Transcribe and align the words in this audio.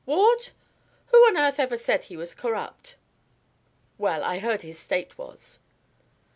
Ward? 0.07 0.49
Who 1.11 1.17
on 1.27 1.37
earth 1.37 1.59
ever 1.59 1.77
said 1.77 2.05
he 2.05 2.17
was 2.17 2.33
corrupt?" 2.33 2.95
"Well, 3.99 4.23
I 4.23 4.39
heard 4.39 4.63
his 4.63 4.79
State 4.79 5.15
was." 5.15 5.59